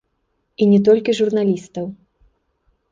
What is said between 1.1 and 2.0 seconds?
журналістаў.